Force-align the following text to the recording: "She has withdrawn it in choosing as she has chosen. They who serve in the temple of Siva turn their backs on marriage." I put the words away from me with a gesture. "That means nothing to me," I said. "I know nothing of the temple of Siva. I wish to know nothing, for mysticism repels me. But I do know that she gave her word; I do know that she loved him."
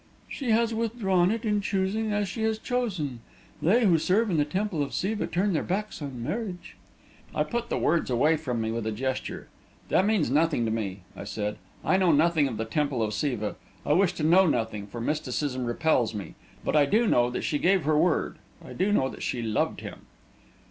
"She 0.27 0.49
has 0.49 0.73
withdrawn 0.73 1.29
it 1.29 1.45
in 1.45 1.61
choosing 1.61 2.11
as 2.11 2.27
she 2.27 2.41
has 2.41 2.57
chosen. 2.57 3.19
They 3.61 3.85
who 3.85 3.99
serve 3.99 4.31
in 4.31 4.37
the 4.37 4.45
temple 4.45 4.81
of 4.81 4.95
Siva 4.95 5.27
turn 5.27 5.53
their 5.53 5.61
backs 5.61 6.01
on 6.01 6.23
marriage." 6.23 6.75
I 7.35 7.43
put 7.43 7.69
the 7.69 7.77
words 7.77 8.09
away 8.09 8.35
from 8.35 8.61
me 8.61 8.71
with 8.71 8.87
a 8.87 8.91
gesture. 8.91 9.47
"That 9.89 10.07
means 10.07 10.31
nothing 10.31 10.65
to 10.65 10.71
me," 10.71 11.01
I 11.15 11.23
said. 11.25 11.57
"I 11.85 11.97
know 11.97 12.11
nothing 12.11 12.47
of 12.47 12.57
the 12.57 12.65
temple 12.65 13.03
of 13.03 13.13
Siva. 13.13 13.57
I 13.85 13.93
wish 13.93 14.13
to 14.13 14.23
know 14.23 14.47
nothing, 14.47 14.87
for 14.87 14.99
mysticism 14.99 15.65
repels 15.65 16.15
me. 16.15 16.33
But 16.65 16.75
I 16.75 16.87
do 16.87 17.05
know 17.05 17.29
that 17.29 17.43
she 17.43 17.59
gave 17.59 17.83
her 17.83 17.95
word; 17.95 18.37
I 18.65 18.73
do 18.73 18.91
know 18.91 19.07
that 19.07 19.21
she 19.21 19.43
loved 19.43 19.81
him." 19.81 20.07